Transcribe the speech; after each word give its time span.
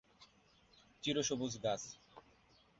চিরসবুজ 1.03 1.53
গাছ। 1.63 1.81